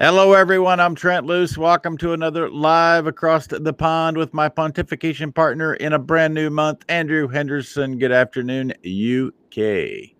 Hello, 0.00 0.32
everyone. 0.32 0.78
I'm 0.78 0.94
Trent 0.94 1.26
Loos. 1.26 1.58
Welcome 1.58 1.98
to 1.98 2.12
another 2.12 2.48
live 2.48 3.08
across 3.08 3.48
the 3.48 3.72
pond 3.72 4.16
with 4.16 4.32
my 4.32 4.48
pontification 4.48 5.34
partner 5.34 5.74
in 5.74 5.92
a 5.92 5.98
brand 5.98 6.34
new 6.34 6.50
month, 6.50 6.84
Andrew 6.88 7.26
Henderson. 7.26 7.98
Good 7.98 8.12
afternoon, 8.12 8.70
UK. 8.70 10.12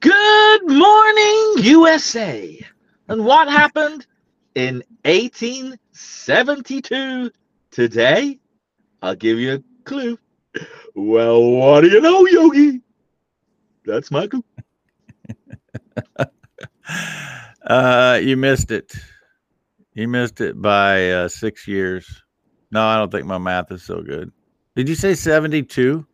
Good 0.00 0.66
morning, 0.66 1.54
USA. 1.58 2.58
And 3.08 3.26
what 3.26 3.46
happened 3.46 4.06
in 4.54 4.82
1872 5.04 7.30
today? 7.70 8.38
I'll 9.02 9.14
give 9.14 9.38
you 9.38 9.56
a 9.56 9.62
clue. 9.84 10.18
Well, 10.94 11.42
what 11.42 11.82
do 11.82 11.88
you 11.88 12.00
know, 12.00 12.24
Yogi? 12.24 12.80
That's 13.84 14.10
my 14.10 14.28
clue. 14.28 14.42
Uh, 17.66 18.20
you 18.22 18.36
missed 18.36 18.70
it. 18.70 18.94
You 19.94 20.08
missed 20.08 20.40
it 20.40 20.60
by 20.60 21.10
uh, 21.10 21.28
six 21.28 21.66
years. 21.66 22.22
No, 22.70 22.84
I 22.84 22.96
don't 22.96 23.10
think 23.10 23.26
my 23.26 23.38
math 23.38 23.72
is 23.72 23.82
so 23.82 24.02
good. 24.02 24.30
Did 24.74 24.88
you 24.88 24.94
say 24.94 25.14
72? 25.14 26.06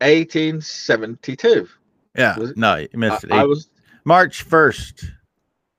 1872. 0.00 1.68
Yeah. 2.16 2.36
No, 2.56 2.76
you 2.76 2.88
missed 2.94 3.24
it. 3.24 3.32
I, 3.32 3.42
I 3.42 3.44
was 3.44 3.68
March 4.04 4.48
1st, 4.48 5.02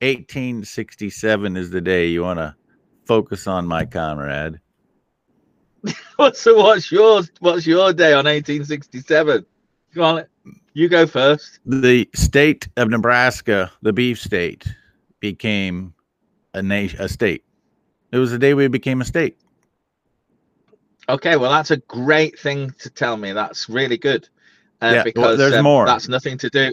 1867 0.01 1.57
is 1.57 1.69
the 1.71 1.81
day 1.81 2.07
you 2.07 2.21
want 2.21 2.39
to 2.39 2.55
focus 3.05 3.47
on, 3.47 3.65
my 3.65 3.85
comrade. 3.85 4.59
so 6.33 6.57
what's 6.57 6.91
yours? 6.91 7.31
What's 7.39 7.65
your 7.65 7.93
day 7.93 8.13
on 8.13 8.25
1867? 8.25 9.45
Come 9.93 10.03
on, 10.03 10.25
you 10.77 10.87
go 10.87 11.07
first. 11.07 11.59
The 11.65 12.07
state 12.13 12.67
of 12.77 12.89
Nebraska, 12.89 13.71
the 13.81 13.91
beef 13.91 14.19
state, 14.19 14.67
became 15.19 15.93
a 16.53 16.61
nation, 16.61 17.01
a 17.01 17.09
state. 17.09 17.43
It 18.11 18.19
was 18.19 18.29
the 18.29 18.37
day 18.37 18.53
we 18.53 18.67
became 18.67 19.01
a 19.01 19.05
state. 19.05 19.37
Okay, 21.09 21.35
well 21.35 21.49
that's 21.49 21.71
a 21.71 21.77
great 21.77 22.37
thing 22.37 22.71
to 22.79 22.91
tell 22.91 23.17
me. 23.17 23.31
That's 23.31 23.67
really 23.69 23.97
good. 23.97 24.29
Uh, 24.81 24.85
Yeah, 24.85 24.93
well, 24.93 25.03
because 25.05 25.37
there's 25.39 25.53
um, 25.55 25.63
more. 25.63 25.87
That's 25.87 26.07
nothing 26.07 26.37
to 26.37 26.49
do. 26.49 26.71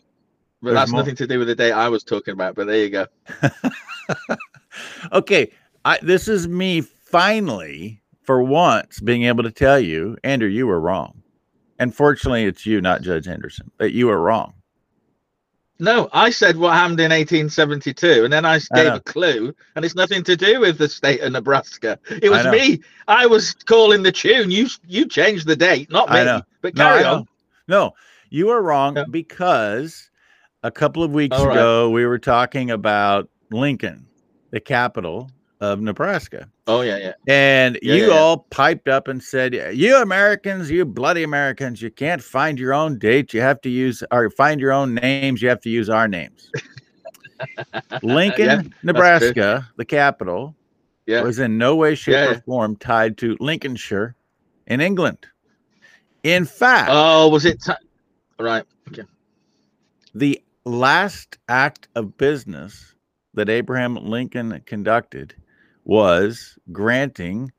Well, 0.60 0.74
There's 0.74 0.74
that's 0.74 0.90
more. 0.92 1.00
nothing 1.00 1.16
to 1.16 1.26
do 1.26 1.38
with 1.38 1.48
the 1.48 1.54
day 1.54 1.72
I 1.72 1.88
was 1.88 2.04
talking 2.04 2.32
about. 2.32 2.54
But 2.54 2.66
there 2.66 2.84
you 2.84 2.90
go. 2.90 3.06
okay, 5.12 5.50
I, 5.86 5.98
this 6.02 6.28
is 6.28 6.46
me 6.46 6.82
finally, 6.82 8.02
for 8.22 8.42
once, 8.42 9.00
being 9.00 9.24
able 9.24 9.44
to 9.44 9.50
tell 9.50 9.80
you, 9.80 10.18
Andrew, 10.24 10.48
you 10.48 10.66
were 10.66 10.80
wrong. 10.80 11.22
And 11.78 11.94
fortunately, 11.94 12.44
it's 12.44 12.64
you, 12.66 12.80
not 12.80 13.02
Judge 13.02 13.26
Henderson, 13.26 13.70
but 13.78 13.92
you 13.92 14.06
were 14.06 14.20
wrong. 14.20 14.54
No, 15.80 16.08
I 16.12 16.30
said 16.30 16.56
what 16.56 16.74
happened 16.74 17.00
in 17.00 17.10
1872, 17.10 18.22
and 18.24 18.32
then 18.32 18.44
I 18.44 18.54
I 18.54 18.58
gave 18.76 18.84
know. 18.86 18.94
a 18.94 19.00
clue, 19.00 19.54
and 19.74 19.84
it's 19.84 19.96
nothing 19.96 20.22
to 20.22 20.36
do 20.36 20.60
with 20.60 20.78
the 20.78 20.88
state 20.88 21.20
of 21.20 21.32
Nebraska. 21.32 21.98
It 22.22 22.30
was 22.30 22.44
know. 22.44 22.52
me. 22.52 22.80
I 23.08 23.26
was 23.26 23.54
calling 23.54 24.04
the 24.04 24.12
tune. 24.12 24.52
You 24.52 24.68
you 24.86 25.06
changed 25.08 25.48
the 25.48 25.56
date, 25.56 25.90
not 25.90 26.10
me. 26.10 26.42
But 26.62 26.76
carry 26.76 27.00
I 27.00 27.02
know. 27.02 27.14
on. 27.16 27.28
No, 27.66 27.92
you 28.30 28.50
are 28.50 28.62
wrong 28.62 28.96
Yeah. 28.96 29.04
because 29.10 30.10
a 30.62 30.70
couple 30.70 31.02
of 31.02 31.10
weeks 31.10 31.36
All 31.36 31.48
right. 31.48 31.56
ago 31.56 31.90
we 31.90 32.06
were 32.06 32.20
talking 32.20 32.70
about 32.70 33.28
Lincoln, 33.50 34.06
the 34.50 34.60
capital 34.60 35.28
of 35.60 35.80
Nebraska. 35.80 36.48
Oh 36.66 36.80
yeah, 36.82 36.96
yeah. 36.98 37.12
And 37.28 37.78
Yeah, 37.82 37.94
you 37.94 38.02
yeah, 38.02 38.08
yeah. 38.08 38.18
all 38.18 38.38
piped 38.50 38.88
up 38.88 39.08
and 39.08 39.22
said, 39.22 39.54
You 39.54 39.96
Americans, 39.96 40.70
you 40.70 40.84
bloody 40.84 41.22
Americans, 41.22 41.80
you 41.80 41.90
can't 41.90 42.22
find 42.22 42.58
your 42.58 42.74
own 42.74 42.98
date. 42.98 43.32
You 43.32 43.40
have 43.40 43.60
to 43.62 43.68
use 43.70 44.02
or 44.10 44.30
find 44.30 44.60
your 44.60 44.72
own 44.72 44.94
names. 44.94 45.40
You 45.42 45.48
have 45.48 45.60
to 45.62 45.70
use 45.70 45.88
our 45.88 46.08
names. 46.08 46.50
Lincoln. 48.02 48.74
Nebraska, 48.82 49.68
the 49.76 49.84
capital, 49.84 50.54
Yeah. 51.06 51.22
was 51.22 51.38
in 51.38 51.58
no 51.58 51.76
way, 51.76 51.94
shape, 51.94 52.36
or 52.36 52.40
form 52.42 52.76
tied 52.76 53.18
to 53.18 53.36
Lincolnshire 53.40 54.14
in 54.66 54.80
England. 54.80 55.26
In 56.22 56.44
fact, 56.44 56.90
Oh, 56.92 57.28
was 57.28 57.44
it? 57.44 57.60
T- 57.62 57.72
right. 58.40 58.64
Okay. 58.88 59.02
the 60.14 60.42
last 60.64 61.38
act 61.48 61.88
of 61.94 62.16
business 62.16 62.94
that 63.34 63.48
Abraham 63.50 63.96
Lincoln 63.96 64.60
conducted 64.64 65.34
was 65.84 66.58
granting 66.72 67.50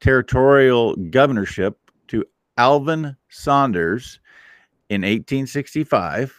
territorial 0.00 0.96
governorship 1.10 1.78
to 2.08 2.24
Alvin 2.56 3.16
Saunders 3.28 4.20
in 4.88 5.02
1865, 5.02 6.34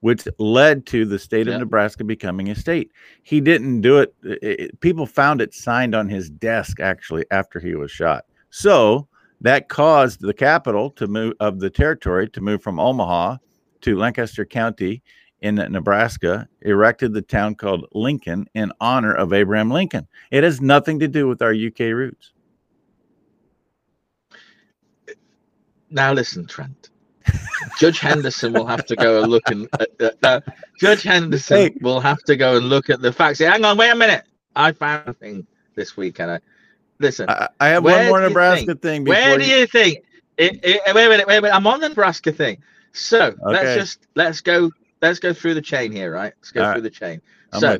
which 0.00 0.26
led 0.38 0.86
to 0.86 1.04
the 1.04 1.18
state 1.18 1.46
of. 1.48 1.54
Nebraska 1.58 2.04
becoming 2.04 2.48
a 2.50 2.54
state. 2.54 2.90
He 3.22 3.40
didn't 3.40 3.80
do 3.82 3.98
it, 3.98 4.14
it- 4.22 4.38
it- 4.42 4.80
People 4.80 5.06
found 5.06 5.40
it 5.40 5.52
signed 5.54 5.94
on 5.94 6.08
his 6.08 6.30
desk 6.30 6.80
actually 6.80 7.24
after 7.30 7.60
he 7.60 7.74
was 7.74 7.90
shot. 7.90 8.24
So 8.50 9.06
that 9.42 9.68
caused 9.68 10.20
the 10.20 10.34
capital 10.34 10.90
to 10.92 11.06
move 11.06 11.34
of 11.40 11.60
the 11.60 11.70
territory 11.70 12.28
to 12.30 12.40
move 12.40 12.62
from 12.62 12.78
Omaha 12.80 13.36
to 13.82 13.96
Lancaster 13.96 14.44
County 14.44 15.02
in 15.42 15.54
Nebraska, 15.56 16.48
erected 16.62 17.12
the 17.14 17.22
town 17.22 17.54
called 17.54 17.86
Lincoln 17.92 18.46
in 18.54 18.72
honor 18.80 19.14
of 19.14 19.32
Abraham 19.32 19.70
Lincoln. 19.70 20.06
It 20.30 20.44
has 20.44 20.60
nothing 20.60 20.98
to 21.00 21.08
do 21.08 21.26
with 21.28 21.40
our 21.42 21.54
UK 21.54 21.80
roots. 21.94 22.32
Now 25.90 26.12
listen, 26.12 26.46
Trent. 26.46 26.90
Judge 27.78 27.98
Henderson 28.00 28.52
will 28.52 28.66
have 28.66 28.86
to 28.86 28.96
go 28.96 29.22
and 29.22 29.30
look 29.30 29.42
and 29.46 29.68
uh, 29.78 29.84
uh, 30.00 30.10
uh, 30.22 30.40
Judge 30.78 31.02
Henderson 31.02 31.56
Hey. 31.56 31.74
will 31.80 32.00
have 32.00 32.22
to 32.24 32.36
go 32.36 32.56
and 32.56 32.66
look 32.68 32.88
at 32.90 33.00
the 33.02 33.12
facts. 33.12 33.38
Hang 33.40 33.64
on, 33.64 33.76
wait 33.76 33.90
a 33.90 33.94
minute. 33.94 34.24
I 34.56 34.72
found 34.72 35.08
a 35.08 35.12
thing 35.12 35.46
this 35.74 35.96
weekend. 35.96 36.30
I, 36.30 36.40
listen, 36.98 37.28
I, 37.28 37.48
I 37.60 37.68
have 37.68 37.84
one 37.84 38.06
more 38.06 38.20
Nebraska 38.20 38.66
think- 38.66 38.82
thing 38.82 39.04
before 39.04 39.20
where 39.20 39.38
do 39.38 39.44
you- 39.46 39.56
you 39.56 39.66
think? 39.66 40.04
It, 40.38 40.58
it, 40.64 40.94
wait 40.94 41.04
a 41.06 41.08
minute, 41.10 41.26
wait 41.26 41.36
a 41.36 41.42
minute. 41.42 41.54
I'm 41.54 41.66
on 41.66 41.80
the 41.80 41.88
Nebraska 41.90 42.32
thing. 42.32 42.62
So 42.92 43.34
let's 43.44 43.74
just 43.74 44.06
let's 44.14 44.40
go 44.40 44.70
let's 45.02 45.18
go 45.18 45.32
through 45.32 45.54
the 45.54 45.62
chain 45.62 45.92
here, 45.92 46.12
right? 46.12 46.32
Let's 46.38 46.52
go 46.52 46.60
All 46.60 46.66
right. 46.68 46.72
through 46.74 46.82
the 46.82 46.90
chain. 46.90 47.20
I'm 47.52 47.60
so 47.60 47.78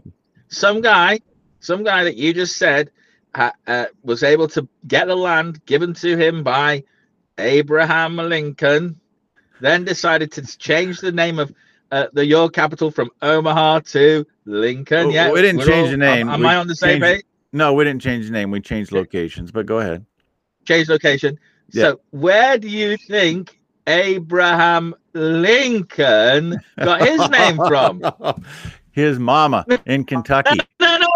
some 0.48 0.80
guy, 0.80 1.20
some 1.60 1.84
guy 1.84 2.04
that 2.04 2.16
you 2.16 2.32
just 2.34 2.56
said 2.56 2.90
ha, 3.34 3.52
uh, 3.66 3.86
was 4.02 4.22
able 4.22 4.48
to 4.48 4.66
get 4.86 5.06
the 5.06 5.16
land 5.16 5.64
given 5.66 5.94
to 5.94 6.16
him 6.16 6.42
by 6.42 6.84
Abraham 7.38 8.16
Lincoln, 8.16 8.98
then 9.60 9.84
decided 9.84 10.32
to 10.32 10.58
change 10.58 11.00
the 11.00 11.12
name 11.12 11.38
of 11.38 11.52
uh, 11.92 12.06
the 12.12 12.24
your 12.24 12.48
capital 12.48 12.90
from 12.90 13.10
Omaha 13.22 13.80
to 13.80 14.26
Lincoln. 14.44 15.06
Oh, 15.06 15.10
yeah, 15.10 15.30
we 15.30 15.42
didn't 15.42 15.60
change 15.60 15.86
all- 15.86 15.90
the 15.90 15.96
name. 15.96 16.28
Am, 16.28 16.34
am 16.34 16.46
I 16.46 16.56
on 16.56 16.66
the 16.66 16.76
same 16.76 17.00
page? 17.00 17.22
no, 17.52 17.72
we 17.72 17.84
didn't 17.84 18.02
change 18.02 18.26
the 18.26 18.32
name. 18.32 18.50
We 18.50 18.60
changed 18.60 18.92
locations, 18.92 19.50
but 19.50 19.66
go 19.66 19.78
ahead. 19.78 20.04
Change 20.64 20.88
location. 20.88 21.38
Yeah. 21.72 21.82
So 21.82 22.00
where 22.10 22.58
do 22.58 22.68
you 22.68 22.96
think 22.96 23.58
Abraham 23.86 24.94
Lincoln 25.12 26.60
got 26.78 27.06
his 27.06 27.28
name 27.30 27.56
from? 27.56 28.02
His 28.92 29.20
mama 29.20 29.64
in 29.86 30.04
Kentucky. 30.04 30.58
No, 30.80 30.98
no, 30.98 31.08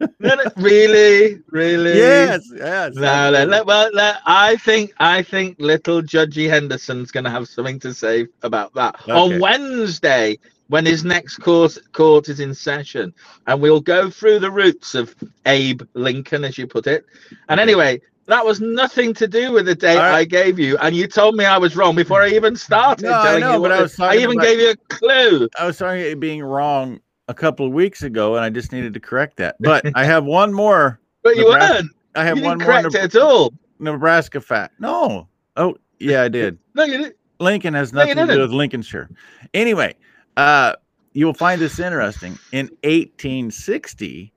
no, 0.00 0.08
no, 0.20 0.34
no. 0.34 0.44
Really, 0.56 1.40
really. 1.50 1.96
yes, 1.96 2.48
yes. 2.54 2.94
No, 2.94 3.30
let, 3.30 3.48
let, 3.48 3.66
well, 3.66 3.90
let, 3.92 4.18
I 4.26 4.56
think 4.56 4.92
I 4.98 5.22
think 5.22 5.56
little 5.58 6.02
Judgy 6.02 6.48
Henderson's 6.48 7.10
going 7.10 7.24
to 7.24 7.30
have 7.30 7.48
something 7.48 7.80
to 7.80 7.92
say 7.94 8.26
about 8.42 8.74
that 8.74 8.96
Okay. 9.08 9.12
on 9.12 9.40
Wednesday 9.40 10.38
when 10.68 10.84
his 10.86 11.04
next 11.04 11.38
court 11.38 11.76
court 11.92 12.28
is 12.28 12.40
in 12.40 12.54
session, 12.54 13.12
and 13.46 13.60
we'll 13.60 13.80
go 13.80 14.10
through 14.10 14.38
the 14.38 14.50
roots 14.50 14.94
of 14.94 15.14
Abe 15.46 15.82
Lincoln, 15.94 16.44
as 16.44 16.58
you 16.58 16.66
put 16.66 16.86
it. 16.86 17.04
And 17.48 17.58
anyway, 17.58 18.00
that 18.28 18.44
was 18.44 18.60
nothing 18.60 19.12
to 19.14 19.26
do 19.26 19.52
with 19.52 19.66
the 19.66 19.74
date 19.74 19.96
right. 19.96 20.14
I 20.20 20.24
gave 20.24 20.58
you, 20.58 20.76
and 20.78 20.94
you 20.94 21.06
told 21.08 21.34
me 21.34 21.44
I 21.44 21.58
was 21.58 21.74
wrong 21.76 21.96
before 21.96 22.22
I 22.22 22.28
even 22.28 22.54
started. 22.56 23.04
No, 23.04 23.12
I 23.18 23.24
telling 23.24 23.40
know, 23.40 23.46
you 23.54 23.56
but 23.56 23.60
what 23.62 23.72
I 23.72 23.82
was 23.82 23.96
talking 23.96 24.20
even 24.20 24.38
about- 24.38 24.44
gave 24.46 24.60
you 24.60 24.70
a 24.70 24.76
clue. 24.94 25.48
I 25.58 25.66
was 25.66 25.76
sorry 25.78 26.14
being 26.14 26.42
wrong 26.42 27.00
a 27.28 27.34
couple 27.34 27.66
of 27.66 27.72
weeks 27.72 28.02
ago, 28.04 28.36
and 28.36 28.44
I 28.44 28.50
just 28.50 28.70
needed 28.72 28.94
to 28.94 29.00
correct 29.00 29.36
that. 29.38 29.56
But 29.60 29.84
I 29.94 30.04
have 30.04 30.24
one 30.24 30.52
more. 30.52 31.00
But 31.22 31.36
you 31.36 31.44
Nebraska- 31.50 31.74
weren't. 31.74 31.90
I 32.14 32.24
have 32.24 32.38
You 32.38 32.44
one 32.44 32.58
didn't 32.58 32.68
more 32.70 32.80
correct 32.80 32.94
Ne- 32.94 33.00
it 33.00 33.14
at 33.16 33.22
all. 33.22 33.52
Nebraska 33.80 34.40
fact. 34.40 34.74
No. 34.80 35.28
Oh, 35.56 35.76
yeah, 35.98 36.22
I 36.22 36.28
did. 36.28 36.58
No, 36.74 36.84
you 36.84 36.96
didn't. 36.98 37.16
Lincoln 37.40 37.74
has 37.74 37.92
No, 37.92 38.00
nothing 38.04 38.26
to 38.26 38.34
do 38.34 38.40
with 38.40 38.50
Lincolnshire. 38.52 39.10
Anyway, 39.54 39.94
uh, 40.36 40.74
you'll 41.12 41.34
find 41.34 41.60
this 41.60 41.78
interesting. 41.80 42.38
In 42.52 42.66
1860, 42.82 44.32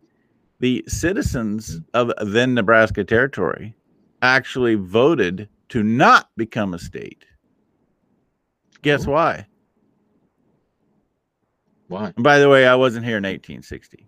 the 0.59 0.83
citizens 0.87 1.79
of 1.93 2.11
then 2.21 2.53
Nebraska 2.53 3.03
Territory 3.03 3.73
actually 4.21 4.75
voted 4.75 5.49
to 5.69 5.83
not 5.83 6.29
become 6.37 6.73
a 6.73 6.79
state. 6.79 7.25
Guess 8.81 9.07
Oh. 9.07 9.11
why? 9.11 9.47
Why? 11.87 12.13
And 12.15 12.23
by 12.23 12.39
the 12.39 12.49
way, 12.49 12.67
I 12.67 12.75
wasn't 12.75 13.05
here 13.05 13.17
in 13.17 13.25
1860. 13.25 14.07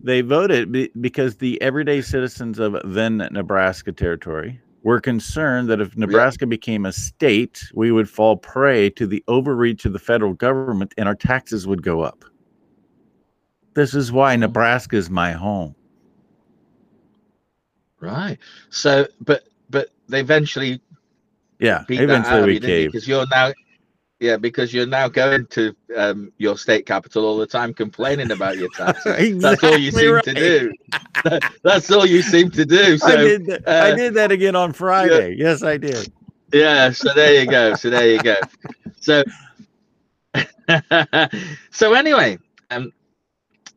They 0.00 0.20
voted 0.20 0.72
be- 0.72 0.90
because 1.00 1.36
the 1.36 1.60
everyday 1.62 2.00
citizens 2.02 2.58
of 2.58 2.76
then 2.84 3.18
Nebraska 3.30 3.92
Territory 3.92 4.60
were 4.82 5.00
concerned 5.00 5.68
that 5.68 5.80
if 5.80 5.96
Nebraska 5.96 6.46
became 6.46 6.84
a 6.86 6.92
state, 6.92 7.62
we 7.74 7.92
would 7.92 8.08
fall 8.08 8.36
prey 8.36 8.90
to 8.90 9.06
the 9.06 9.22
overreach 9.28 9.84
of 9.84 9.92
the 9.92 9.98
federal 9.98 10.34
government 10.34 10.92
and 10.98 11.08
our 11.08 11.14
taxes 11.14 11.66
would 11.66 11.82
go 11.82 12.00
up. 12.00 12.24
This 13.74 13.94
is 13.94 14.12
why 14.12 14.34
oh. 14.34 14.38
Nebraska 14.38 14.96
is 14.96 15.08
my 15.08 15.32
home. 15.32 15.74
Right. 18.02 18.38
So, 18.70 19.06
but 19.20 19.44
but 19.70 19.90
they 20.08 20.20
eventually 20.20 20.82
Yeah, 21.60 21.84
beat 21.86 22.06
that 22.06 22.24
out 22.24 22.42
eventually 22.42 22.50
we 22.50 22.56
you, 22.56 22.60
didn't 22.60 22.78
you? 22.78 22.86
caved. 22.86 22.94
Because 22.94 23.08
you're 23.08 23.26
now, 23.30 23.52
yeah, 24.20 24.36
because 24.36 24.74
you're 24.74 24.86
now 24.86 25.08
going 25.08 25.46
to 25.48 25.74
um, 25.96 26.32
your 26.38 26.56
state 26.58 26.86
capital 26.86 27.24
all 27.24 27.38
the 27.38 27.46
time, 27.46 27.72
complaining 27.74 28.30
about 28.32 28.56
your 28.58 28.68
taxes. 28.70 29.36
That's 29.40 29.64
all 29.64 29.78
you 29.78 29.90
seem 29.92 30.20
right. 30.20 30.22
to 30.22 30.34
do. 30.34 30.72
That's 31.64 31.90
all 31.90 32.06
you 32.06 32.22
seem 32.22 32.50
to 32.52 32.64
do. 32.64 32.96
I 33.02 33.16
So 33.16 33.16
did 33.16 33.46
that. 33.46 33.62
I 33.78 33.92
uh, 33.92 33.92
did 33.92 34.14
that 34.14 34.32
again 34.32 34.56
on 34.56 34.72
Friday. 34.72 35.36
Yes, 35.38 35.62
I 35.62 35.76
did. 35.78 36.12
yeah. 36.52 36.90
So 36.90 37.12
there 37.14 37.40
you 37.40 37.46
go. 37.46 37.74
So 37.74 37.90
there 37.90 38.08
you 38.10 38.20
go. 38.20 38.36
So 39.00 39.22
so 41.70 41.94
anyway, 41.94 42.38
um, 42.70 42.92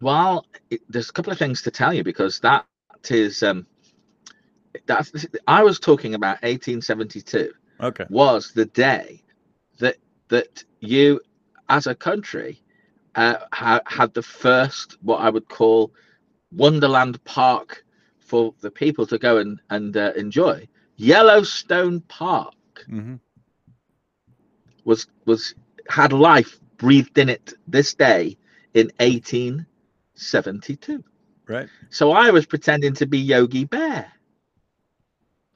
well, 0.01 0.45
it, 0.69 0.81
there's 0.89 1.09
a 1.09 1.13
couple 1.13 1.31
of 1.33 1.39
things 1.39 1.61
to 1.63 1.71
tell 1.71 1.93
you 1.93 2.03
because 2.03 2.39
that 2.41 2.65
is 3.09 3.43
um, 3.43 3.67
that's 4.85 5.25
I 5.47 5.63
was 5.63 5.79
talking 5.79 6.15
about 6.15 6.41
1872. 6.43 7.51
Okay. 7.81 8.05
was 8.09 8.51
the 8.53 8.65
day 8.65 9.21
that 9.79 9.97
that 10.29 10.63
you 10.79 11.19
as 11.69 11.87
a 11.87 11.95
country 11.95 12.61
uh, 13.15 13.37
ha- 13.51 13.81
had 13.85 14.13
the 14.13 14.21
first 14.21 14.97
what 15.01 15.21
I 15.21 15.29
would 15.29 15.49
call 15.49 15.91
Wonderland 16.51 17.23
Park 17.23 17.83
for 18.19 18.53
the 18.61 18.71
people 18.71 19.05
to 19.07 19.17
go 19.17 19.37
and 19.37 19.59
and 19.69 19.95
uh, 19.97 20.13
enjoy. 20.15 20.67
Yellowstone 20.97 22.01
Park 22.01 22.53
hmm 22.87 23.15
was 24.85 25.07
was 25.25 25.55
had 25.89 26.13
life 26.13 26.59
breathed 26.77 27.17
in 27.17 27.27
it 27.29 27.53
this 27.67 27.93
day 27.93 28.37
in 28.73 28.91
1872. 28.99 31.03
Right. 31.47 31.67
So 31.89 32.11
I 32.11 32.31
was 32.31 32.45
pretending 32.45 32.93
to 32.95 33.05
be 33.05 33.19
Yogi 33.19 33.65
Bear. 33.65 34.11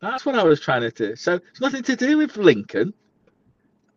That's 0.02 0.26
what 0.26 0.36
I 0.36 0.44
was 0.44 0.60
trying 0.62 0.82
to 0.82 0.92
do. 0.92 1.16
So 1.16 1.36
it's 1.36 1.62
nothing 1.62 1.84
to 1.84 1.96
do 1.96 2.18
with 2.18 2.38
Lincoln, 2.38 2.94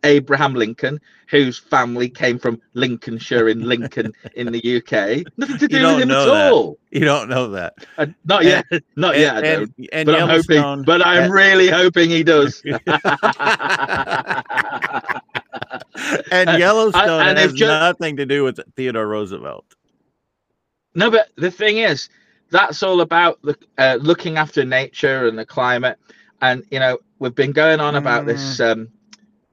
Abraham 0.03 0.53
Lincoln, 0.53 0.99
whose 1.29 1.57
family 1.57 2.09
came 2.09 2.37
from 2.37 2.59
Lincolnshire 2.73 3.47
in 3.47 3.61
Lincoln 3.61 4.11
in 4.35 4.51
the 4.51 4.77
UK. 4.77 5.25
Nothing 5.37 5.57
to 5.59 5.67
do 5.67 5.77
with 5.87 6.01
him 6.01 6.11
at 6.11 6.25
that. 6.25 6.51
all. 6.51 6.77
You 6.91 7.05
don't 7.05 7.29
know 7.29 7.47
that. 7.51 7.73
Uh, 7.97 8.07
not 8.25 8.43
yet. 8.43 8.65
Not 8.97 9.17
yet. 9.17 9.37
I 9.37 9.41
don't. 9.41 9.73
and, 9.77 9.89
and 9.93 10.05
But 10.07 10.21
I'm 10.21 10.27
hoping. 10.29 10.83
But 10.83 11.05
I'm 11.05 11.23
and- 11.23 11.33
really 11.33 11.69
hoping 11.69 12.09
he 12.09 12.23
does. 12.23 12.61
and 16.31 16.49
Uh, 16.49 16.57
Yellowstone 16.57 17.21
and 17.27 17.37
has 17.37 17.51
if 17.51 17.57
ju- 17.57 17.65
nothing 17.67 18.17
to 18.17 18.25
do 18.25 18.43
with 18.43 18.59
Theodore 18.75 19.07
Roosevelt. 19.07 19.65
No, 20.95 21.09
but 21.09 21.29
the 21.37 21.49
thing 21.51 21.77
is, 21.77 22.09
that's 22.53 22.83
all 22.83 23.01
about 23.01 23.41
the, 23.41 23.57
uh, 23.77 23.97
looking 24.01 24.37
after 24.37 24.63
nature 24.63 25.27
and 25.27 25.37
the 25.37 25.45
climate. 25.45 25.97
And 26.41 26.63
you 26.71 26.79
know, 26.79 26.99
we've 27.19 27.35
been 27.35 27.51
going 27.51 27.79
on 27.81 27.95
about 27.95 28.25
this 28.25 28.57
Mm. 28.59 28.71
um, 28.71 28.87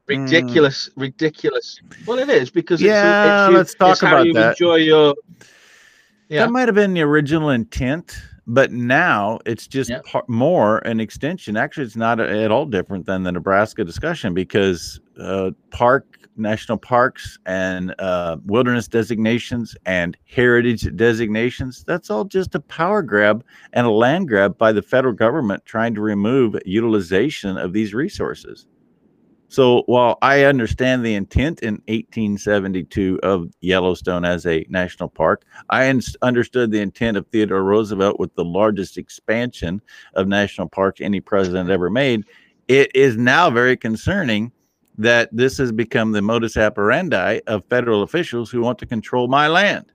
ridiculous, 0.06 0.90
ridiculous. 0.96 1.80
Well, 2.06 2.18
it 2.18 2.28
is 2.28 2.50
because 2.50 2.80
Yeah, 2.80 3.24
it's, 3.24 3.42
it's 3.42 3.50
you, 3.50 3.56
let's 3.56 3.74
talk 3.74 4.02
about 4.02 4.26
you 4.26 4.34
that. 4.34 4.52
enjoy 4.52 4.76
your. 4.76 5.14
Yeah, 6.28 6.44
That 6.44 6.52
might 6.52 6.68
have 6.68 6.74
been 6.76 6.94
the 6.94 7.02
original 7.02 7.50
intent, 7.50 8.16
but 8.46 8.70
now 8.70 9.40
it's 9.46 9.66
just 9.66 9.90
Yep. 9.90 10.04
par- 10.04 10.24
more 10.28 10.78
an 10.78 11.00
extension. 11.00 11.56
Actually, 11.56 11.86
it's 11.86 11.96
not 11.96 12.20
a- 12.20 12.42
at 12.44 12.50
all 12.52 12.66
different 12.66 13.06
than 13.06 13.22
the 13.24 13.32
Nebraska 13.32 13.84
discussion 13.84 14.32
because 14.34 15.00
uh, 15.20 15.50
park 15.70 16.19
national 16.40 16.78
parks 16.78 17.38
and 17.46 17.94
uh, 17.98 18.36
wilderness 18.44 18.88
designations 18.88 19.76
and 19.86 20.16
heritage 20.24 20.88
designations 20.96 21.84
that's 21.84 22.10
all 22.10 22.24
just 22.24 22.54
a 22.54 22.60
power 22.60 23.02
grab 23.02 23.44
and 23.72 23.86
a 23.86 23.90
land 23.90 24.28
grab 24.28 24.56
by 24.58 24.72
the 24.72 24.82
federal 24.82 25.14
government 25.14 25.64
trying 25.64 25.94
to 25.94 26.00
remove 26.00 26.56
utilization 26.64 27.56
of 27.56 27.72
these 27.72 27.94
resources 27.94 28.66
so 29.50 29.82
while 29.86 30.16
I 30.22 30.44
understand 30.44 31.04
the 31.04 31.16
intent 31.16 31.58
in 31.64 31.74
1872 31.88 33.18
of 33.24 33.50
Yellowstone 33.60 34.24
as 34.24 34.46
a 34.46 34.64
national 34.68 35.08
park, 35.08 35.44
I 35.70 35.90
un- 35.90 36.00
understood 36.22 36.70
the 36.70 36.78
intent 36.78 37.16
of 37.16 37.26
Theodore 37.26 37.64
Roosevelt 37.64 38.20
with 38.20 38.32
the 38.36 38.44
largest 38.44 38.96
expansion 38.96 39.82
of 40.14 40.28
national 40.28 40.68
parks 40.68 41.00
any 41.00 41.18
president 41.18 41.68
ever 41.68 41.90
made. 41.90 42.26
It 42.68 42.94
is 42.94 43.16
now 43.16 43.50
very 43.50 43.76
concerning 43.76 44.52
that 45.00 45.30
this 45.32 45.56
has 45.56 45.72
become 45.72 46.12
the 46.12 46.20
modus 46.20 46.58
operandi 46.58 47.40
of 47.46 47.64
federal 47.70 48.02
officials 48.02 48.50
who 48.50 48.60
want 48.60 48.78
to 48.78 48.86
control 48.86 49.28
my 49.28 49.48
land. 49.48 49.90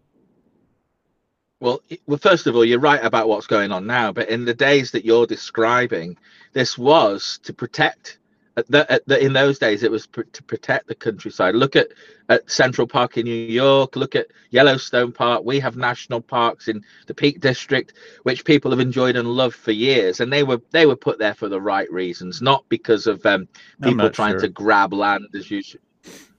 well, 1.60 1.80
well, 2.07 2.18
first 2.18 2.48
of 2.48 2.56
all, 2.56 2.66
you're 2.66 2.80
right 2.80 3.04
about 3.06 3.28
what's 3.28 3.46
going 3.46 3.72
on 3.72 3.86
now. 3.86 4.12
But 4.12 4.30
in 4.30 4.46
the 4.46 4.54
days 4.54 4.90
that 4.92 5.06
you're 5.06 5.28
describing, 5.28 6.18
this 6.54 6.75
was 6.78 7.40
to 7.44 7.54
protect. 7.54 8.18
At 8.57 8.72
the, 8.72 8.90
at 8.90 9.06
the, 9.06 9.22
in 9.24 9.34
those 9.34 9.60
days, 9.60 9.84
it 9.84 9.92
was 9.92 10.07
pr- 10.07 10.22
to 10.22 10.44
protect 10.44 10.88
the 10.88 10.96
countryside. 10.96 11.56
Look 11.56 11.75
at, 11.75 11.90
at 12.30 12.50
Central 12.50 12.88
Park 12.88 13.18
in 13.18 13.25
New 13.25 13.31
York. 13.31 13.98
Look 13.98 14.16
at 14.16 14.28
Yellowstone 14.52 15.12
Park. 15.12 15.44
We 15.44 15.60
have 15.60 15.75
national 15.75 16.22
parks 16.22 16.69
in 16.69 16.81
the 17.07 17.13
Peak 17.13 17.42
District, 17.42 17.94
which 18.24 18.46
people 18.46 18.72
have 18.72 18.80
enjoyed 18.80 19.18
and 19.18 19.28
loved 19.28 19.56
for 19.56 19.74
years, 19.74 20.22
and 20.22 20.31
they 20.31 20.44
were 20.44 20.62
they 20.72 20.86
were 20.86 20.96
put 20.96 21.19
there 21.19 21.34
for 21.34 21.50
the 21.50 21.60
right 21.60 21.92
reasons, 21.92 22.42
not 22.42 22.63
because 22.69 23.07
of 23.07 23.25
um, 23.25 23.48
people 23.84 24.10
trying 24.10 24.34
sure. 24.34 24.42
to 24.42 24.48
grab 24.50 24.94
land 24.94 25.25
as 25.36 25.51
usual. 25.51 25.81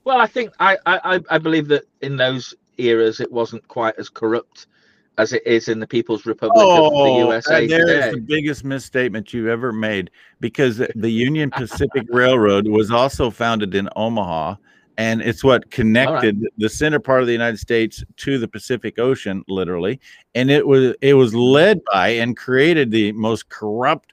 Well, 0.04 0.18
I 0.18 0.26
think 0.26 0.54
I, 0.58 0.78
I 0.86 1.16
I- 1.16 1.34
I 1.34 1.38
believe 1.38 1.68
that 1.68 1.84
in 2.00 2.16
those 2.16 2.54
eras 2.78 3.20
it 3.20 3.30
wasn't 3.30 3.66
quite 3.68 3.98
as 3.98 4.08
corrupt 4.08 4.68
as 5.18 5.32
it 5.32 5.46
is 5.46 5.68
in 5.68 5.80
the 5.80 5.86
People's 5.86 6.26
Republic 6.26 6.58
of 6.58 6.92
the 6.92 6.98
oh, 6.98 7.18
USA 7.30 7.62
and 7.62 7.70
there 7.70 7.88
is 7.88 8.04
today. 8.04 8.10
the 8.10 8.20
biggest 8.20 8.64
misstatement 8.64 9.32
you've 9.32 9.46
ever 9.46 9.72
made 9.72 10.10
because 10.40 10.82
the 10.94 11.10
Union 11.10 11.50
Pacific 11.50 12.06
Railroad 12.10 12.68
was 12.68 12.90
also 12.90 13.30
founded 13.30 13.74
in 13.74 13.88
Omaha, 13.96 14.56
and 14.98 15.22
it's 15.22 15.42
what 15.42 15.70
connected 15.70 16.46
the 16.58 16.68
center 16.68 16.98
part 16.98 17.20
of 17.20 17.26
the 17.26 17.32
United 17.32 17.58
States 17.58 18.04
to 18.18 18.38
the 18.38 18.48
Pacific 18.48 18.98
Ocean, 18.98 19.42
literally. 19.48 20.00
And 20.34 20.50
it 20.50 20.66
was 20.66 20.94
it 21.00 21.14
was 21.14 21.34
led 21.34 21.80
by 21.92 22.08
and 22.08 22.36
created 22.36 22.90
the 22.90 23.12
most 23.12 23.48
corrupt 23.48 24.12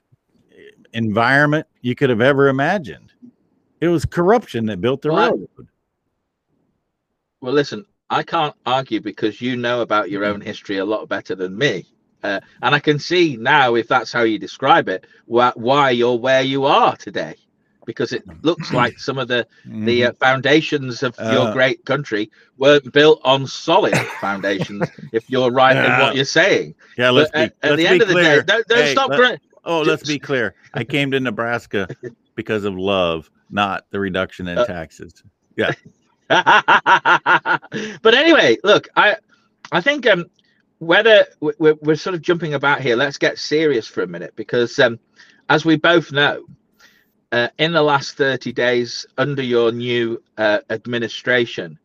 eh, 0.52 0.62
environment 0.92 1.66
you 1.82 1.94
could 1.94 2.10
have 2.10 2.20
ever 2.20 2.48
imagined. 2.48 3.12
It 3.80 3.88
was 3.88 4.04
corruption 4.06 4.66
that 4.66 4.80
built 4.80 5.02
the 5.02 5.12
Well, 5.12 5.32
railroad. 5.32 5.68
Well, 7.42 7.52
listen, 7.52 7.84
I 8.10 8.22
can't 8.22 8.54
argue 8.66 9.00
because 9.00 9.40
you 9.40 9.56
know 9.56 9.80
about 9.80 10.10
your 10.10 10.24
own 10.24 10.40
history 10.40 10.78
a 10.78 10.84
lot 10.84 11.08
better 11.08 11.34
than 11.34 11.56
me. 11.56 11.86
Uh, 12.22 12.40
and 12.62 12.74
I 12.74 12.78
can 12.78 12.98
see 12.98 13.36
now, 13.36 13.74
if 13.74 13.88
that's 13.88 14.12
how 14.12 14.22
you 14.22 14.38
describe 14.38 14.88
it, 14.88 15.06
why, 15.26 15.52
why 15.56 15.90
you're 15.90 16.16
where 16.18 16.42
you 16.42 16.64
are 16.64 16.96
today. 16.96 17.34
Because 17.86 18.12
it 18.12 18.24
looks 18.42 18.72
like 18.72 18.98
some 18.98 19.18
of 19.18 19.28
the, 19.28 19.46
the 19.84 20.00
Mhm. 20.00 20.08
uh, 20.08 20.12
foundations 20.14 21.02
of 21.02 21.18
your 21.20 21.46
Uh, 21.46 21.52
great 21.52 21.84
country 21.84 22.30
weren't 22.56 22.90
built 22.92 23.20
on 23.24 23.46
solid 23.46 23.94
foundations, 24.20 24.90
if 25.12 25.28
you're 25.28 25.50
right 25.62 25.76
in 25.76 25.96
what 25.98 26.14
you're 26.16 26.24
saying. 26.24 26.74
yeah, 26.96 27.10
let's 27.10 27.30
But 27.30 27.38
be, 27.38 27.44
at, 27.44 27.52
at 27.62 27.70
let's 27.70 27.76
the 27.76 27.82
be 27.82 27.88
end 27.90 28.02
of 28.02 28.08
the 28.08 28.14
day, 28.14 28.40
don't, 28.46 28.66
don't 28.68 28.78
Hey, 28.78 28.92
stop. 28.92 29.10
let- 29.10 29.40
Oh, 29.66 29.80
let's 29.82 30.04
be 30.04 30.18
clear. 30.28 30.54
I 30.74 30.84
came 30.84 31.10
to 31.10 31.20
Nebraska 31.20 31.88
because 32.36 32.64
of 32.64 32.76
love, 32.76 33.30
not 33.50 33.84
the 33.90 34.00
reduction 34.00 34.48
in 34.48 34.58
Uh, 34.58 34.64
taxes. 34.64 35.22
but 36.28 38.14
anyway, 38.14 38.56
look, 38.64 38.88
I 38.96 39.16
I 39.72 39.80
think 39.80 40.06
um 40.06 40.26
whether 40.78 41.26
we- 41.40 41.52
we're, 41.58 41.76
we're 41.82 41.96
sort 41.96 42.14
of 42.14 42.22
jumping 42.22 42.54
about 42.54 42.80
here, 42.80 42.96
let's 42.96 43.18
get 43.18 43.38
serious 43.38 43.86
for 43.86 44.02
a 44.02 44.06
minute 44.06 44.34
because 44.36 44.78
um 44.78 44.98
as 45.50 45.64
we 45.64 45.76
both 45.76 46.12
know, 46.12 46.44
uh, 47.32 47.48
in 47.58 47.72
the 47.72 47.82
last 47.82 48.16
30 48.16 48.52
days 48.52 49.06
under 49.18 49.42
your 49.42 49.72
new 49.72 50.22
uh, 50.38 50.60
administration, 50.70 51.78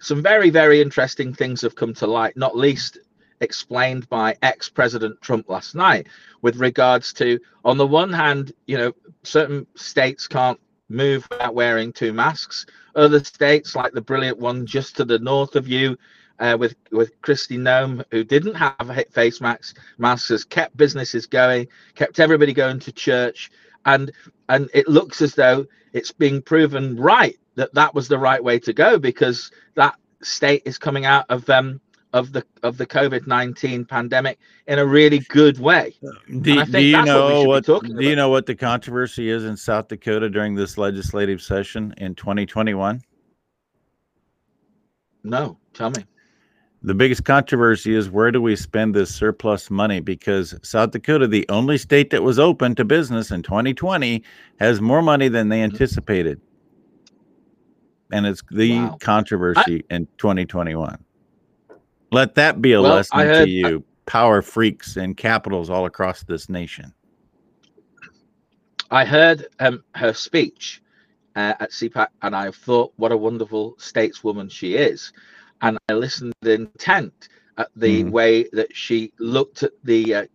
some 0.00 0.22
very 0.22 0.50
very 0.50 0.80
interesting 0.80 1.34
things 1.34 1.62
have 1.62 1.74
come 1.76 1.94
to 1.94 2.06
light, 2.06 2.36
not 2.36 2.56
least 2.56 2.98
explained 3.40 4.08
by 4.10 4.36
ex-president 4.42 5.20
Trump 5.22 5.48
last 5.48 5.74
night 5.74 6.08
with 6.42 6.56
regards 6.56 7.12
to 7.14 7.40
on 7.64 7.78
the 7.78 7.86
one 7.86 8.12
hand, 8.12 8.52
you 8.66 8.78
know, 8.78 8.92
certain 9.24 9.66
states 9.76 10.28
can't 10.28 10.60
move 10.90 11.26
without 11.30 11.54
wearing 11.54 11.92
two 11.92 12.12
masks. 12.12 12.66
Other 12.94 13.22
states 13.22 13.74
like 13.76 13.92
the 13.92 14.00
brilliant 14.00 14.38
one 14.38 14.66
just 14.66 14.96
to 14.96 15.04
the 15.04 15.18
north 15.18 15.56
of 15.56 15.68
you 15.68 15.96
uh, 16.40 16.56
with 16.58 16.74
with 16.90 17.20
Kristi 17.22 17.58
Noem 17.58 18.04
who 18.10 18.24
didn't 18.24 18.54
have 18.54 18.76
face 19.12 19.40
masks 19.40 19.74
masks 19.98 20.28
has 20.28 20.44
kept 20.44 20.76
businesses 20.76 21.26
going 21.26 21.68
kept 21.94 22.18
everybody 22.20 22.52
going 22.52 22.80
to 22.80 22.92
church. 22.92 23.50
And 23.86 24.12
and 24.48 24.68
it 24.74 24.88
looks 24.88 25.22
as 25.22 25.34
though 25.34 25.66
it's 25.92 26.12
being 26.12 26.42
proven 26.42 26.96
right 26.96 27.38
that 27.54 27.74
that 27.74 27.94
was 27.94 28.08
the 28.08 28.18
right 28.18 28.42
way 28.42 28.58
to 28.60 28.72
go 28.72 28.98
because 28.98 29.50
that 29.74 29.96
state 30.22 30.62
is 30.64 30.78
coming 30.78 31.04
out 31.04 31.26
of 31.28 31.48
um 31.48 31.80
of 32.12 32.32
the 32.32 32.44
of 32.62 32.76
the 32.76 32.86
COVID-19 32.86 33.88
pandemic 33.88 34.38
in 34.66 34.78
a 34.78 34.86
really 34.86 35.20
good 35.20 35.58
way 35.58 35.94
Do, 36.40 36.64
do 36.64 36.80
you 36.80 36.96
what 36.96 37.04
know 37.04 37.44
what? 37.44 37.64
talking 37.64 37.96
do 37.96 38.04
you 38.04 38.16
know 38.16 38.28
what 38.28 38.46
the 38.46 38.54
controversy 38.54 39.30
is 39.30 39.44
in 39.44 39.56
South 39.56 39.88
Dakota 39.88 40.28
during 40.28 40.54
this 40.54 40.76
legislative 40.76 41.40
session 41.40 41.94
in 41.98 42.14
2021? 42.14 43.00
no 45.22 45.56
tell 45.74 45.90
me 45.90 46.04
The 46.82 46.94
biggest 46.94 47.24
controversy 47.24 47.94
is 47.94 48.10
where 48.10 48.32
do 48.32 48.40
we 48.40 48.56
spend 48.56 48.94
this 48.94 49.14
surplus 49.14 49.70
money? 49.70 50.00
Because 50.00 50.54
South 50.62 50.92
Dakota, 50.92 51.26
the 51.26 51.46
only 51.50 51.76
state 51.78 52.10
that 52.10 52.22
was 52.22 52.38
open 52.38 52.74
to 52.76 52.84
business 52.84 53.30
in 53.30 53.42
2020, 53.42 54.22
has 54.58 54.80
more 54.80 55.02
money 55.02 55.28
than 55.28 55.50
they 55.50 55.58
mm-hmm. 55.58 55.74
anticipated. 55.74 56.40
And 58.12 58.26
it's 58.26 58.42
the 58.50 58.78
wow. 58.78 58.96
controversy 58.98 59.84
I, 59.90 59.94
in 59.94 60.08
2021. 60.16 61.04
Let 62.12 62.34
that 62.36 62.60
be 62.60 62.72
a 62.72 62.82
well, 62.82 62.94
lesson 62.94 63.18
heard, 63.20 63.44
to 63.44 63.50
you, 63.50 63.78
I, 63.78 64.10
power 64.10 64.42
freaks 64.42 64.96
and 64.96 65.16
capitals 65.16 65.70
all 65.70 65.86
across 65.86 66.22
this 66.24 66.48
nation. 66.48 66.92
I 68.90 69.04
heard 69.04 69.46
um, 69.60 69.84
her 69.94 70.12
speech 70.12 70.82
uh, 71.36 71.54
at 71.60 71.70
CPAC 71.70 72.08
and 72.22 72.34
I 72.34 72.50
thought, 72.50 72.92
what 72.96 73.12
a 73.12 73.16
wonderful 73.16 73.74
stateswoman 73.74 74.50
she 74.50 74.74
is 74.74 75.12
and 75.62 75.78
I 75.88 75.92
listened 75.94 76.34
intent 76.42 77.28
at 77.58 77.68
the 77.76 78.04
mm. 78.04 78.10
way 78.10 78.44
that 78.52 78.74
she 78.74 79.12
looked 79.18 79.62
at 79.62 79.72
the, 79.84 80.14
uh, 80.14 80.26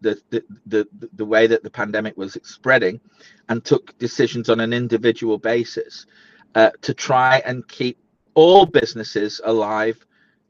the, 0.00 0.20
the 0.30 0.44
the 0.66 0.88
the 1.14 1.24
way 1.24 1.46
that 1.46 1.62
the 1.62 1.70
pandemic 1.70 2.16
was 2.16 2.38
spreading, 2.42 3.00
and 3.48 3.64
took 3.64 3.98
decisions 3.98 4.48
on 4.48 4.60
an 4.60 4.72
individual 4.72 5.38
basis 5.38 6.06
uh, 6.54 6.70
to 6.82 6.94
try 6.94 7.42
and 7.44 7.66
keep 7.68 7.98
all 8.34 8.66
businesses 8.66 9.40
alive, 9.44 10.04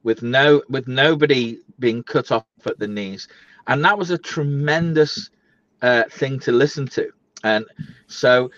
with 0.08 0.22
no 0.22 0.62
with 0.68 0.88
nobody 0.88 1.58
being 1.78 2.02
cut 2.02 2.32
off 2.32 2.46
at 2.64 2.78
the 2.78 2.88
knees, 2.88 3.28
and 3.66 3.84
that 3.84 3.98
was 3.98 4.10
a 4.10 4.18
tremendous 4.18 5.30
uh, 5.82 6.04
thing 6.10 6.38
to 6.40 6.52
listen 6.52 6.88
to, 6.88 7.10
and 7.44 7.64
so 8.06 8.50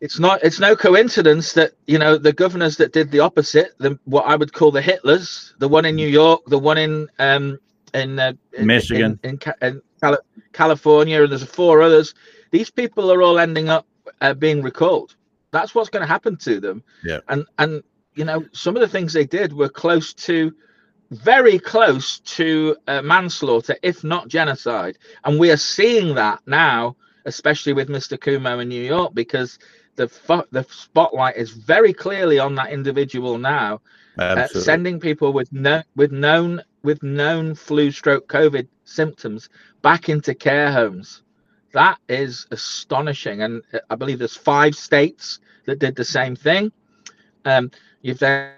it's 0.00 0.18
not 0.18 0.42
it's 0.44 0.60
no 0.60 0.76
coincidence 0.76 1.54
that 1.54 1.72
you 1.86 1.98
know 1.98 2.18
the 2.18 2.32
governors 2.32 2.76
that 2.76 2.92
did 2.92 3.10
the 3.10 3.20
opposite 3.28 3.70
the 3.78 3.98
what 4.04 4.26
i 4.26 4.36
would 4.36 4.52
call 4.52 4.70
the 4.70 4.86
hitlers 4.90 5.54
the 5.58 5.66
one 5.76 5.86
in 5.86 5.96
new 5.96 6.06
york 6.06 6.42
the 6.48 6.58
one 6.58 6.76
in 6.76 7.08
um 7.18 7.58
in, 7.94 8.18
uh, 8.18 8.34
in 8.52 8.66
michigan. 8.66 9.18
in, 9.22 9.40
in, 9.62 9.80
in, 10.02 10.16
california 10.52 11.22
and 11.22 11.30
there's 11.30 11.44
four 11.44 11.82
others. 11.82 12.14
These 12.50 12.70
people 12.70 13.12
are 13.12 13.22
all 13.22 13.38
ending 13.38 13.68
up 13.68 13.86
uh, 14.20 14.34
being 14.34 14.62
recalled. 14.62 15.14
That's 15.50 15.74
what's 15.74 15.90
going 15.90 16.02
to 16.02 16.06
happen 16.06 16.36
to 16.38 16.60
them. 16.60 16.82
Yeah. 17.04 17.20
And 17.28 17.46
and 17.58 17.82
you 18.14 18.24
know 18.24 18.44
some 18.52 18.74
of 18.76 18.80
the 18.80 18.88
things 18.88 19.12
they 19.12 19.26
did 19.26 19.52
were 19.52 19.68
close 19.68 20.12
to 20.28 20.54
very 21.10 21.58
close 21.58 22.18
to 22.20 22.76
uh, 22.88 23.02
manslaughter 23.02 23.76
if 23.82 24.02
not 24.02 24.28
genocide 24.28 24.98
and 25.24 25.38
we 25.38 25.50
are 25.50 25.56
seeing 25.56 26.14
that 26.14 26.40
now 26.46 26.96
especially 27.26 27.72
with 27.72 27.88
mr 27.88 28.18
cuomo 28.18 28.60
in 28.60 28.68
new 28.68 28.82
york 28.82 29.14
because 29.14 29.58
the 29.96 30.46
the 30.52 30.64
spotlight 30.70 31.36
is 31.36 31.50
very 31.50 31.92
clearly 31.92 32.38
on 32.38 32.54
that 32.54 32.70
individual 32.70 33.38
now, 33.38 33.80
uh, 34.18 34.46
sending 34.46 35.00
people 35.00 35.32
with 35.32 35.52
no 35.52 35.82
with 35.96 36.12
known 36.12 36.62
with 36.82 37.02
known 37.02 37.54
flu, 37.54 37.90
stroke, 37.90 38.28
COVID 38.28 38.68
symptoms 38.84 39.48
back 39.82 40.08
into 40.08 40.34
care 40.34 40.70
homes. 40.70 41.22
That 41.72 41.98
is 42.08 42.46
astonishing, 42.50 43.42
and 43.42 43.62
uh, 43.72 43.78
I 43.90 43.96
believe 43.96 44.18
there's 44.18 44.36
five 44.36 44.76
states 44.76 45.40
that 45.64 45.78
did 45.78 45.96
the 45.96 46.04
same 46.04 46.36
thing. 46.36 46.70
Um, 47.44 47.70
you've 48.02 48.18
then 48.18 48.52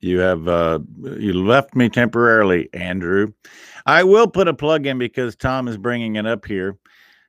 You 0.00 0.18
have 0.20 0.48
uh, 0.48 0.80
you 1.02 1.34
left 1.34 1.74
me 1.74 1.88
temporarily, 1.88 2.68
Andrew. 2.72 3.32
I 3.86 4.04
will 4.04 4.28
put 4.28 4.48
a 4.48 4.54
plug 4.54 4.86
in 4.86 4.98
because 4.98 5.36
Tom 5.36 5.68
is 5.68 5.76
bringing 5.76 6.16
it 6.16 6.26
up 6.26 6.46
here 6.46 6.78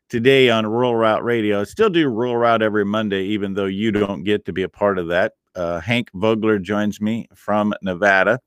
today 0.10 0.50
on 0.50 0.66
Rural 0.66 0.96
Route 0.96 1.24
Radio. 1.24 1.62
I 1.62 1.63
still 1.66 1.90
do 1.90 2.08
Rural 2.10 2.38
Route 2.38 2.62
every 2.62 2.86
Monday, 2.86 3.24
even 3.24 3.54
though 3.54 3.66
you 3.66 3.92
don't 3.92 4.24
get 4.24 4.46
to 4.46 4.54
be 4.54 4.63
a 4.63 4.70
part 4.70 4.98
of 4.98 5.08
that. 5.08 5.34
Uh, 5.56 5.80
Hank 5.80 6.10
Vogler 6.13 6.60
joins 6.60 7.01
me 7.01 7.28
from 7.36 7.74
Nevada. 7.82 8.40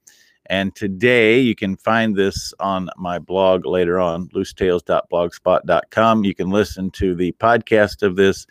And 0.46 0.74
today 0.74 1.40
you 1.40 1.54
can 1.54 1.76
find 1.76 2.14
this 2.14 2.52
on 2.60 2.90
my 2.96 3.18
blog 3.18 3.64
later 3.64 3.98
on, 3.98 4.28
loosetales.blogspot.com. 4.28 6.24
You 6.24 6.34
can 6.34 6.50
listen 6.50 6.90
to 6.92 7.14
the 7.14 7.32
podcast 7.32 8.02
of 8.02 8.16
this. 8.16 8.46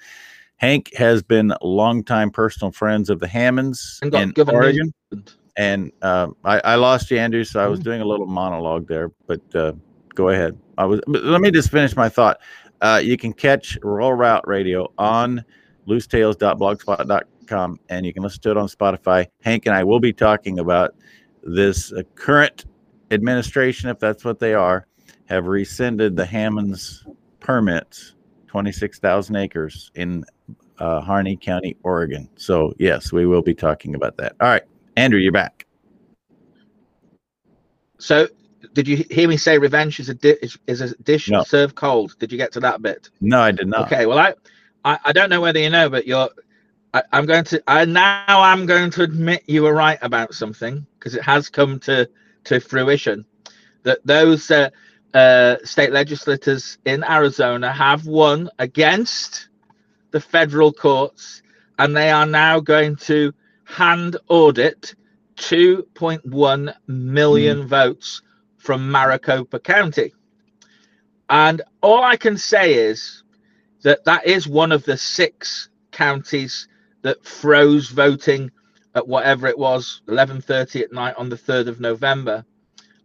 Hank 0.58 0.92
has 0.96 1.22
been 1.22 1.53
longtime 1.62 2.32
personal 2.32 2.72
friends 2.72 3.10
of 3.10 3.20
the 3.20 3.27
Hammonds 3.27 4.00
in 4.01 4.34
Oregon. 4.48 4.94
And 5.55 5.91
uh, 6.01 6.29
I, 6.43 6.60
I, 6.60 6.75
lost 6.75 7.12
you, 7.12 7.19
Andrew, 7.19 7.43
so 7.43 7.63
I 7.63 7.67
was 7.67 7.79
mm-hmm. 7.79 7.89
doing 7.89 8.01
a 8.01 8.05
little 8.05 8.25
monologue 8.25 8.88
there, 8.88 9.12
but 9.27 9.41
uh, 9.55 9.74
go 10.15 10.29
ahead. 10.29 10.57
I 10.77 10.86
was. 10.86 11.00
let 11.07 11.41
me 11.41 11.51
just 11.51 11.69
finish 11.69 11.95
my 11.95 12.10
thought. 12.10 12.39
Uh, 12.81 13.00
you 13.03 13.17
can 13.17 13.33
catch 13.33 13.77
Rural 13.83 14.13
Route 14.13 14.48
Radio 14.48 14.91
on 14.98 15.45
loosetales.blogspot.com 15.88 17.79
and 17.89 18.05
you 18.05 18.13
can 18.13 18.24
listen 18.24 18.41
to 18.41 18.51
it 18.51 18.57
on 18.57 18.67
Spotify. 18.67 19.27
Hank 19.41 19.65
and 19.65 19.75
I 19.75 19.83
will 19.83 20.00
be 20.00 20.13
talking 20.13 20.60
about 20.60 20.95
this 21.43 21.91
uh, 21.93 22.01
current 22.15 22.65
administration, 23.12 23.89
if 23.89 24.00
that's 24.00 24.25
what 24.25 24.39
they 24.39 24.53
are, 24.53 24.88
have 25.25 25.45
rescinded 25.45 26.15
the 26.15 26.25
Hammonds 26.25 27.05
permits, 27.39 28.15
26,000 28.48 29.36
acres 29.36 29.91
in 29.95 30.25
uh, 30.79 31.01
Harney 31.01 31.38
County, 31.38 31.77
Oregon. 31.83 32.29
So, 32.36 32.74
yes, 32.79 33.12
we 33.12 33.25
will 33.25 33.41
be 33.41 33.53
talking 33.53 33.95
about 33.95 34.17
that. 34.17 34.36
All 34.41 34.48
right, 34.48 34.63
Andrew, 34.95 35.19
you're 35.19 35.31
back. 35.31 35.65
So, 38.00 38.27
did 38.73 38.88
you 38.88 39.05
hear 39.09 39.27
me 39.27 39.38
say 39.38 39.57
revenge 39.57 40.00
is 40.00 40.09
a 40.09 40.13
di- 40.13 40.38
is, 40.41 40.57
is 40.67 40.81
a 40.81 40.95
dish 40.97 41.29
no. 41.29 41.43
served 41.43 41.75
cold? 41.75 42.15
Did 42.19 42.31
you 42.31 42.38
get 42.38 42.51
to 42.53 42.59
that 42.62 42.81
bit? 42.81 43.09
No, 43.21 43.39
I 43.39 43.51
did 43.51 43.67
not. 43.67 43.85
Okay, 43.85 44.05
well, 44.05 44.19
I, 44.19 44.33
I, 44.83 45.00
I 45.05 45.12
don't 45.13 45.29
know 45.29 45.41
whether 45.41 45.59
you 45.59 45.69
know, 45.69 45.89
but 45.89 46.05
you're. 46.05 46.29
I, 46.93 47.01
am 47.12 47.25
going 47.25 47.43
to. 47.45 47.63
I 47.67 47.85
now 47.85 48.23
I'm 48.27 48.65
going 48.65 48.91
to 48.91 49.03
admit 49.03 49.43
you 49.47 49.63
were 49.63 49.73
right 49.73 49.97
about 50.01 50.33
something 50.33 50.85
because 51.00 51.15
it 51.15 51.23
has 51.23 51.50
come 51.50 51.79
to 51.81 52.09
to 52.45 52.59
fruition 52.59 53.25
that 53.83 54.00
those 54.05 54.50
uh, 54.51 54.69
uh, 55.13 55.57
state 55.63 55.91
legislators 55.91 56.77
in 56.85 57.03
Arizona 57.03 57.71
have 57.71 58.05
won 58.05 58.50
against 58.59 59.50
the 60.12 60.19
federal 60.19 60.71
courts, 60.71 61.41
and 61.79 61.95
they 61.95 62.12
are 62.12 62.25
now 62.25 62.59
going 62.59 62.95
to 62.95 63.33
hand 63.74 64.18
audit 64.27 64.94
2.1 65.38 66.75
million 66.86 67.63
mm. 67.63 67.65
votes 67.65 68.22
from 68.58 68.92
Maricopa 68.92 69.60
County. 69.60 70.13
And 71.27 71.63
all 71.82 72.03
I 72.03 72.15
can 72.15 72.38
say 72.38 72.75
is 72.75 73.24
that 73.82 74.06
that 74.06 74.27
is 74.27 74.48
one 74.48 74.72
of 74.72 74.84
the 74.84 74.96
six 74.96 75.70
counties 75.92 76.68
that 77.01 77.25
froze 77.25 77.89
voting 77.89 78.51
at 78.94 79.08
whatever 79.08 79.48
it 79.48 79.58
was 79.58 80.03
11:30 80.08 80.84
at 80.84 80.94
night 80.94 81.15
on 81.18 81.30
the 81.30 81.36
3rd 81.36 81.68
of 81.68 81.80
November. 81.80 82.46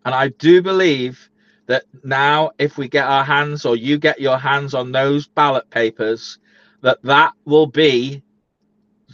And 0.04 0.14
I 0.14 0.28
do 0.28 0.60
believe 0.60 1.30
that 1.66 1.84
now 2.04 2.50
if 2.58 2.76
we 2.76 2.88
get 2.88 3.06
our 3.06 3.24
hands 3.24 3.64
or 3.64 3.74
you 3.74 3.96
get 3.96 4.20
your 4.20 4.36
hands 4.36 4.74
on 4.74 4.92
those 4.92 5.26
ballot 5.26 5.68
papers 5.70 6.38
that 6.82 7.02
that 7.04 7.32
will 7.46 7.66
be 7.66 8.22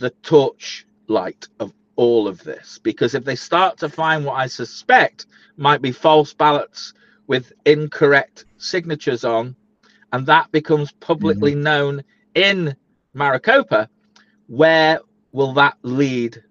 the 0.01 0.11
torch 0.23 0.85
light 1.09 1.49
of 1.61 1.73
all 1.97 2.27
of 2.27 2.43
this 2.43 2.79
because 2.83 3.15
if 3.15 3.25
they 3.25 3.37
start 3.37 3.79
to 3.79 3.89
find 3.89 4.25
what 4.25 4.35
I 4.35 4.47
suspect 4.47 5.27
might 5.57 5.83
be 5.83 5.93
false 5.93 6.35
ballots 6.35 6.93
with 7.27 7.53
incorrect 7.65 8.45
signatures 8.59 9.25
on, 9.25 9.57
and 10.13 10.27
that 10.27 10.51
becomes 10.53 10.93
publicly 10.93 11.53
mm-hmm. 11.53 11.63
known 11.63 12.05
in 12.35 12.77
Maricopa, 13.15 13.89
where 14.47 15.01
will 15.33 15.53
that 15.55 15.77
lead 15.83 16.43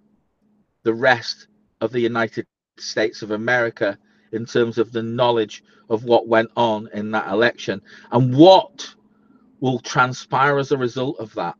the 0.83 0.93
rest 0.93 1.47
of 1.81 1.91
the 1.91 1.99
United 1.99 2.45
States 2.77 3.21
of 3.21 3.31
America 3.31 3.97
in 4.31 4.45
terms 4.45 4.77
of 4.77 4.91
the 4.91 5.03
knowledge 5.03 5.63
of 5.89 6.03
what 6.05 6.27
went 6.27 6.49
on 6.57 6.89
in 6.93 7.11
that 7.11 7.27
election 7.27 7.81
and 8.11 8.35
what 8.35 8.93
will 9.59 9.79
transpire 9.79 10.57
as 10.57 10.71
a 10.71 10.77
result 10.77 11.19
of 11.19 11.33
that? 11.35 11.55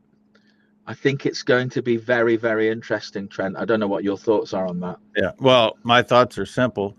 I 0.86 0.94
think 0.94 1.24
it's 1.24 1.42
going 1.42 1.70
to 1.70 1.82
be 1.82 1.96
very, 1.96 2.36
very 2.36 2.68
interesting, 2.68 3.28
Trent. 3.28 3.56
I 3.56 3.64
don't 3.64 3.80
know 3.80 3.88
what 3.88 4.04
your 4.04 4.18
thoughts 4.18 4.52
are 4.52 4.66
on 4.66 4.80
that. 4.80 4.98
Yeah. 5.16 5.32
Well, 5.38 5.78
my 5.82 6.02
thoughts 6.02 6.36
are 6.36 6.46
simple. 6.46 6.96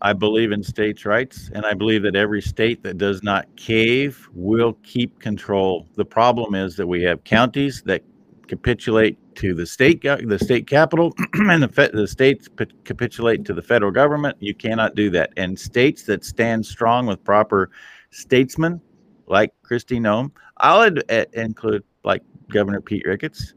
I 0.00 0.12
believe 0.12 0.52
in 0.52 0.62
states' 0.62 1.04
rights, 1.04 1.50
and 1.54 1.66
I 1.66 1.74
believe 1.74 2.02
that 2.02 2.14
every 2.14 2.40
state 2.40 2.82
that 2.84 2.98
does 2.98 3.22
not 3.22 3.46
cave 3.56 4.28
will 4.32 4.74
keep 4.82 5.18
control. 5.18 5.86
The 5.94 6.04
problem 6.04 6.54
is 6.54 6.76
that 6.76 6.86
we 6.86 7.02
have 7.02 7.24
counties 7.24 7.82
that 7.86 8.02
capitulate 8.46 9.18
to 9.36 9.54
the 9.54 9.66
state, 9.66 10.02
the 10.02 10.38
state 10.40 10.66
capital, 10.66 11.14
and 11.34 11.62
the, 11.62 11.90
the 11.92 12.06
states 12.08 12.48
capitulate 12.84 13.44
to 13.44 13.54
the 13.54 13.62
federal 13.62 13.92
government. 13.92 14.36
You 14.40 14.54
cannot 14.54 14.94
do 14.94 15.10
that. 15.10 15.32
And 15.36 15.58
states 15.58 16.04
that 16.04 16.24
stand 16.24 16.64
strong 16.64 17.06
with 17.06 17.22
proper 17.22 17.70
statesmen, 18.10 18.80
like 19.26 19.52
Kristi 19.62 20.00
Noem, 20.00 20.32
I'll 20.56 20.82
ad- 20.82 21.28
include 21.34 21.84
like 22.04 22.22
Governor 22.50 22.80
Pete 22.80 23.06
Ricketts, 23.06 23.54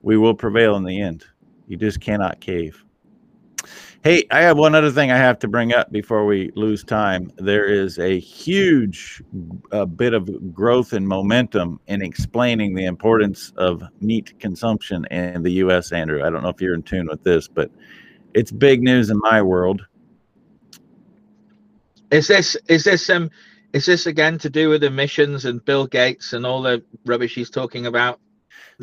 we 0.00 0.16
will 0.16 0.34
prevail 0.34 0.76
in 0.76 0.84
the 0.84 1.00
end. 1.00 1.24
You 1.68 1.76
just 1.76 2.00
cannot 2.00 2.40
cave. 2.40 2.84
Hey, 4.04 4.24
I 4.32 4.40
have 4.40 4.58
one 4.58 4.74
other 4.74 4.90
thing 4.90 5.12
I 5.12 5.16
have 5.16 5.38
to 5.38 5.48
bring 5.48 5.72
up 5.72 5.92
before 5.92 6.26
we 6.26 6.50
lose 6.56 6.82
time. 6.82 7.30
There 7.36 7.66
is 7.66 8.00
a 8.00 8.18
huge 8.18 9.22
uh, 9.70 9.84
bit 9.84 10.12
of 10.12 10.52
growth 10.52 10.92
and 10.92 11.06
momentum 11.06 11.78
in 11.86 12.02
explaining 12.02 12.74
the 12.74 12.86
importance 12.86 13.52
of 13.56 13.84
meat 14.00 14.36
consumption 14.40 15.04
in 15.12 15.44
the 15.44 15.52
U.S. 15.52 15.92
Andrew, 15.92 16.24
I 16.24 16.30
don't 16.30 16.42
know 16.42 16.48
if 16.48 16.60
you're 16.60 16.74
in 16.74 16.82
tune 16.82 17.06
with 17.06 17.22
this, 17.22 17.46
but 17.46 17.70
it's 18.34 18.50
big 18.50 18.82
news 18.82 19.08
in 19.08 19.18
my 19.20 19.40
world. 19.40 19.86
Is 22.10 22.26
this 22.26 22.56
is 22.68 22.82
this 22.82 23.08
um 23.08 23.30
is 23.72 23.86
this 23.86 24.06
again 24.06 24.36
to 24.38 24.50
do 24.50 24.68
with 24.68 24.82
emissions 24.82 25.44
and 25.44 25.64
Bill 25.64 25.86
Gates 25.86 26.32
and 26.32 26.44
all 26.44 26.60
the 26.60 26.82
rubbish 27.06 27.36
he's 27.36 27.50
talking 27.50 27.86
about? 27.86 28.20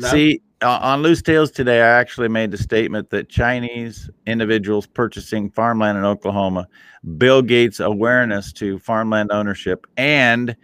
No? 0.00 0.08
See, 0.08 0.40
on 0.62 1.02
Loose 1.02 1.22
Tales 1.22 1.50
today, 1.50 1.80
I 1.80 1.88
actually 1.88 2.28
made 2.28 2.50
the 2.50 2.58
statement 2.58 3.10
that 3.10 3.28
Chinese 3.28 4.08
individuals 4.26 4.86
purchasing 4.86 5.50
farmland 5.50 5.98
in 5.98 6.04
Oklahoma, 6.04 6.68
Bill 7.18 7.42
Gates' 7.42 7.80
awareness 7.80 8.52
to 8.54 8.78
farmland 8.78 9.30
ownership, 9.30 9.86
and 9.96 10.56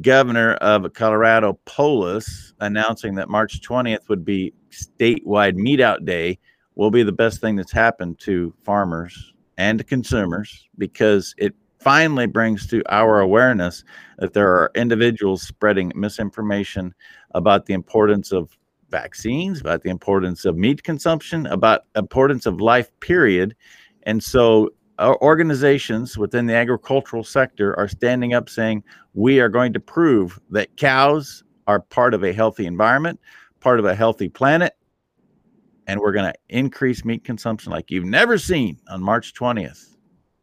Governor 0.00 0.54
of 0.54 0.90
Colorado 0.94 1.58
Polis 1.66 2.54
announcing 2.60 3.14
that 3.16 3.28
March 3.28 3.60
20th 3.60 4.08
would 4.08 4.24
be 4.24 4.54
statewide 4.70 5.56
meat 5.56 5.80
out 5.80 6.04
day 6.06 6.38
will 6.74 6.90
be 6.90 7.02
the 7.02 7.12
best 7.12 7.42
thing 7.42 7.56
that's 7.56 7.72
happened 7.72 8.18
to 8.20 8.54
farmers 8.64 9.34
and 9.58 9.86
consumers 9.86 10.66
because 10.78 11.34
it 11.36 11.54
finally 11.78 12.26
brings 12.26 12.66
to 12.68 12.82
our 12.88 13.20
awareness 13.20 13.84
that 14.18 14.32
there 14.32 14.48
are 14.48 14.70
individuals 14.74 15.42
spreading 15.42 15.92
misinformation 15.94 16.94
about 17.34 17.66
the 17.66 17.74
importance 17.74 18.32
of 18.32 18.56
vaccines, 18.92 19.60
about 19.60 19.82
the 19.82 19.90
importance 19.90 20.44
of 20.44 20.56
meat 20.56 20.84
consumption, 20.84 21.46
about 21.46 21.86
importance 21.96 22.46
of 22.46 22.60
life 22.60 22.88
period. 23.00 23.56
And 24.04 24.22
so 24.22 24.70
our 25.00 25.20
organizations 25.20 26.16
within 26.16 26.46
the 26.46 26.54
agricultural 26.54 27.24
sector 27.24 27.76
are 27.76 27.88
standing 27.88 28.34
up 28.34 28.48
saying 28.48 28.84
we 29.14 29.40
are 29.40 29.48
going 29.48 29.72
to 29.72 29.80
prove 29.80 30.38
that 30.50 30.76
cows 30.76 31.42
are 31.66 31.80
part 31.80 32.14
of 32.14 32.22
a 32.22 32.32
healthy 32.32 32.66
environment, 32.66 33.18
part 33.58 33.80
of 33.80 33.84
a 33.84 33.94
healthy 33.94 34.28
planet, 34.28 34.74
and 35.86 36.00
we're 36.00 36.12
going 36.12 36.32
to 36.32 36.38
increase 36.48 37.04
meat 37.04 37.24
consumption 37.24 37.72
like 37.72 37.90
you've 37.90 38.04
never 38.04 38.38
seen 38.38 38.78
on 38.88 39.02
March 39.02 39.34
20th, 39.34 39.96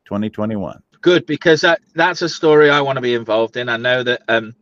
2021. 0.06 0.82
Good, 1.02 1.26
because 1.26 1.62
that, 1.62 1.80
that's 1.96 2.22
a 2.22 2.30
story 2.30 2.70
I 2.70 2.82
want 2.82 2.98
to 2.98 3.02
be 3.02 3.14
involved 3.14 3.56
in. 3.56 3.70
I 3.70 3.78
know 3.78 4.04
that 4.04 4.22
um, 4.28 4.54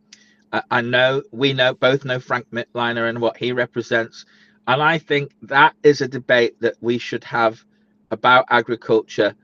I 0.52 0.82
know 0.82 1.24
we 1.32 1.54
know 1.54 1.74
both 1.74 2.06
know 2.06 2.20
Frank 2.20 2.48
Mitloehner 2.52 3.10
and 3.10 3.20
what 3.20 3.38
he 3.38 3.52
represents, 3.52 4.26
and 4.68 4.82
I 4.82 4.98
think 4.98 5.32
that 5.44 5.76
is 5.84 6.02
a 6.02 6.08
debate 6.08 6.60
that 6.62 6.76
we 6.82 6.98
should 6.98 7.24
have 7.26 7.64
about 8.12 8.46
agriculture 8.50 9.36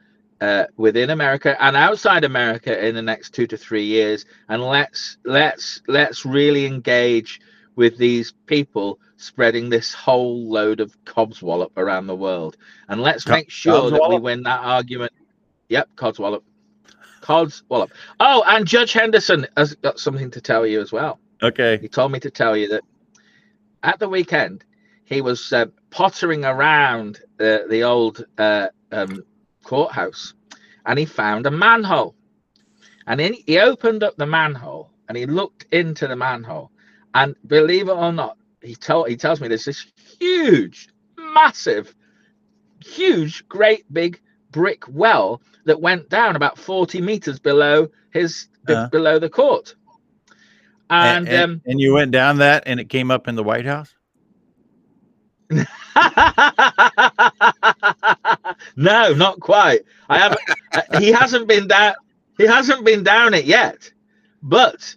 uh, 0.42 0.66
within 0.78 1.10
America 1.10 1.62
and 1.62 1.76
outside 1.76 2.24
America 2.24 2.86
in 2.86 2.96
the 2.96 3.02
next 3.02 3.34
two 3.34 3.48
to 3.48 3.58
three 3.58 3.86
years. 3.86 4.26
And 4.50 4.62
let's 4.64 5.18
let's 5.26 5.82
let's 5.88 6.26
really 6.26 6.66
engage 6.66 7.40
with 7.76 7.98
these 7.98 8.34
people 8.46 9.00
spreading 9.18 9.70
this 9.70 9.94
whole 9.94 10.48
load 10.50 10.80
of 10.80 10.96
codswallop 11.06 11.72
around 11.78 12.08
the 12.08 12.16
world, 12.16 12.58
and 12.90 13.02
let's 13.02 13.28
make 13.28 13.50
sure 13.50 13.90
that 13.92 14.10
we 14.10 14.20
win 14.20 14.44
that 14.44 14.60
argument. 14.62 15.14
Yep, 15.70 15.90
codswallop. 15.96 16.44
Cods 17.24 17.64
Wallop. 17.70 17.92
Oh, 18.20 18.44
and 18.46 18.68
Judge 18.68 18.92
Henderson 18.92 19.48
has 19.56 19.76
got 19.76 19.98
something 19.98 20.30
to 20.32 20.42
tell 20.42 20.68
you 20.68 20.82
as 20.82 20.92
well. 20.92 21.20
Okay. 21.42 21.78
He 21.78 21.88
told 21.88 22.12
me 22.12 22.20
to 22.20 22.30
tell 22.30 22.58
you 22.58 22.68
that 22.68 22.84
at 23.82 23.98
the 23.98 24.10
weekend 24.10 24.66
he 25.06 25.22
was 25.22 25.54
uh, 25.54 25.68
pottering 25.90 26.44
around 26.44 27.22
the, 27.38 27.66
the 27.70 27.84
old 27.84 28.26
uh, 28.38 28.68
um, 28.92 29.24
courthouse 29.64 30.34
and 30.86 31.00
he 31.00 31.06
found 31.06 31.46
a 31.46 31.52
manhole. 31.52 32.14
And 33.08 33.22
in, 33.22 33.36
he 33.46 33.58
opened 33.58 34.04
up 34.04 34.18
the 34.18 34.26
manhole 34.26 34.92
and 35.08 35.18
he 35.18 35.26
looked 35.26 35.66
into 35.72 36.08
the 36.08 36.18
manhole. 36.18 36.72
And 37.14 37.36
believe 37.48 37.88
it 37.88 37.94
or 37.94 38.12
not, 38.12 38.38
he 38.62 38.76
told 38.76 39.08
he 39.08 39.16
tells 39.16 39.40
me 39.40 39.48
there's 39.48 39.66
this 39.66 39.86
huge, 40.20 40.90
massive, 41.18 41.96
huge, 42.84 43.48
great 43.48 43.92
big 43.94 44.20
brick 44.54 44.84
well 44.88 45.42
that 45.66 45.82
went 45.82 46.08
down 46.10 46.38
about 46.38 46.58
40 46.58 47.02
meters 47.02 47.40
below 47.40 47.90
his 48.12 48.48
uh, 48.70 48.88
below 48.88 49.20
the 49.20 49.30
court. 49.30 49.76
And 50.90 51.28
and, 51.28 51.44
um, 51.44 51.62
and 51.66 51.82
you 51.82 51.94
went 51.94 52.12
down 52.12 52.38
that 52.38 52.64
and 52.66 52.80
it 52.80 52.86
came 52.86 53.12
up 53.12 53.28
in 53.28 53.36
the 53.36 53.44
White 53.44 53.66
House? 53.66 53.94
no, 58.76 59.14
not 59.14 59.40
quite. 59.42 59.82
I 60.08 60.18
haven't 60.18 60.40
uh, 60.74 61.00
he 61.00 61.12
hasn't 61.12 61.48
been 61.48 61.68
down 61.68 61.96
he 62.38 62.46
hasn't 62.46 62.86
been 62.86 63.04
down 63.04 63.34
it 63.34 63.46
yet. 63.46 63.92
But 64.42 64.96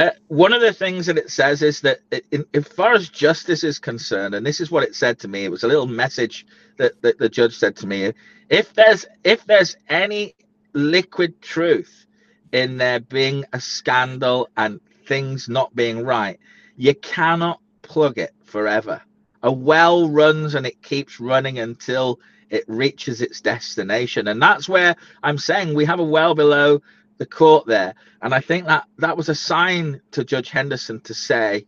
uh, 0.00 0.10
one 0.28 0.54
of 0.54 0.62
the 0.62 0.74
things 0.74 1.06
that 1.06 1.18
it 1.18 1.30
says 1.30 1.62
is 1.62 1.82
that 1.82 2.00
in, 2.32 2.46
as 2.54 2.68
far 2.68 2.94
as 2.94 3.10
justice 3.10 3.64
is 3.64 3.78
concerned, 3.80 4.34
and 4.34 4.46
this 4.46 4.60
is 4.60 4.72
what 4.72 4.84
it 4.84 4.96
said 4.96 5.20
to 5.20 5.28
me, 5.28 5.44
it 5.44 5.52
was 5.52 5.64
a 5.64 5.68
little 5.68 5.86
message 5.86 6.46
that, 6.78 7.00
that 7.02 7.18
the 7.18 7.30
judge 7.30 7.56
said 7.56 7.76
to 7.76 7.88
me 7.88 8.12
if 8.50 8.74
there's 8.74 9.06
if 9.24 9.44
there's 9.46 9.76
any 9.88 10.34
liquid 10.74 11.42
truth 11.42 12.06
in 12.52 12.78
there 12.78 13.00
being 13.00 13.44
a 13.54 13.60
scandal 13.60 14.48
and 14.58 14.80
things 15.06 15.48
not 15.48 15.74
being 15.76 16.04
right 16.04 16.40
you 16.76 16.94
cannot 16.96 17.60
plug 17.82 18.18
it 18.18 18.32
forever. 18.44 19.02
A 19.44 19.52
well 19.52 20.10
runs 20.10 20.56
and 20.56 20.66
it 20.66 20.82
keeps 20.82 21.20
running 21.20 21.60
until 21.60 22.20
it 22.50 22.64
reaches 22.68 23.22
its 23.22 23.40
destination. 23.42 24.28
And 24.28 24.42
that's 24.42 24.68
where 24.68 24.96
i'm 25.24 25.38
saying 25.38 25.74
we 25.74 25.86
have 25.86 26.00
a 26.00 26.04
well 26.04 26.34
below 26.34 26.80
the 27.20 27.26
court 27.26 27.66
there 27.66 27.94
and 28.22 28.34
i 28.34 28.40
think 28.40 28.66
that 28.66 28.84
that 28.98 29.16
was 29.16 29.28
a 29.28 29.34
sign 29.34 30.00
to 30.10 30.24
judge 30.24 30.50
henderson 30.50 31.00
to 31.00 31.14
say 31.14 31.64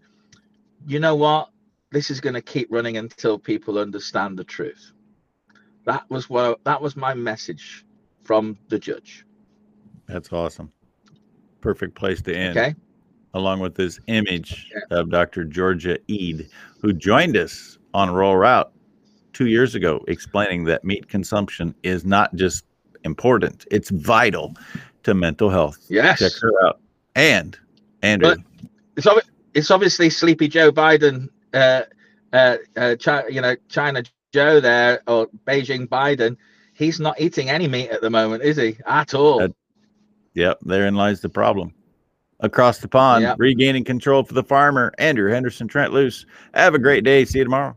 you 0.87 0.99
know 0.99 1.15
what 1.15 1.49
this 1.93 2.11
is 2.11 2.21
going 2.21 2.35
to 2.35 2.43
keep 2.43 2.67
running 2.73 2.97
until 2.97 3.39
people 3.39 3.79
understand 3.79 4.37
the 4.37 4.45
truth 4.45 4.93
that 5.85 6.09
was 6.09 6.31
what 6.31 6.63
that 6.65 6.81
was 6.81 6.97
my 6.97 7.15
message 7.15 7.85
from 8.23 8.57
the 8.69 8.79
judge. 8.79 9.27
That's 10.07 10.33
awesome. 10.33 10.73
Perfect 11.61 11.95
place 11.95 12.23
to 12.23 12.35
end. 12.35 12.57
Okay. 12.57 12.75
Along 13.35 13.61
with 13.61 13.75
this 13.75 13.99
image 14.09 14.71
yeah. 14.73 14.99
of 14.99 15.11
Dr. 15.11 15.45
Georgia 15.45 15.99
Ede, 16.07 16.49
who 16.81 16.93
joined 16.93 17.37
us 17.37 17.79
on 17.95 18.11
Rural 18.11 18.37
Route 18.37 18.71
two 19.33 19.47
years 19.47 19.75
ago, 19.75 20.05
explaining 20.07 20.65
that 20.65 20.85
meat 20.85 21.09
consumption 21.09 21.75
is 21.83 22.05
not 22.05 22.35
just 22.35 22.65
important, 23.05 23.65
it's 23.71 23.91
vital 23.91 24.55
to 25.05 25.15
mental 25.15 25.51
health. 25.51 25.79
Yes. 25.89 26.19
Check 26.19 26.33
her 26.41 26.67
out. 26.67 26.81
And 27.15 27.59
Andrew. 28.03 28.37
But 28.37 28.39
it's, 28.97 29.07
ob- 29.07 29.23
it's 29.55 29.71
obviously 29.71 30.11
Sleepy 30.11 30.49
Joe 30.49 30.73
Biden, 30.73 31.29
uh, 31.53 31.83
uh, 32.33 32.57
uh, 32.77 32.97
you 33.29 33.41
know, 33.41 33.57
China 33.69 34.03
Joe 34.33 34.61
there 34.61 35.03
or 35.07 35.29
Beijing 35.47 35.87
Biden, 35.89 36.37
he's 36.73 36.99
not 36.99 37.21
eating 37.21 37.51
any 37.51 37.69
meat 37.69 37.91
at 37.91 38.01
the 38.01 38.11
moment, 38.11 38.43
is 38.43 38.57
he? 38.57 38.77
At 38.87 39.15
all. 39.15 39.47
yep, 40.35 40.59
therein 40.63 40.95
lies 40.95 41.21
the 41.21 41.29
problem. 41.29 41.75
Across 42.41 42.79
the 42.79 42.89
pond, 42.89 43.23
yep. 43.23 43.37
regaining 43.39 43.85
control 43.85 44.25
for 44.25 44.35
the 44.35 44.43
farmer, 44.43 44.93
Andrew 44.99 45.31
Henderson 45.31 45.69
Trent 45.69 45.93
Loos. 45.93 46.27
Have 46.55 46.75
a 46.75 46.79
great 46.79 47.05
day. 47.05 47.25
See 47.25 47.39
you 47.39 47.45
tomorrow. 47.45 47.77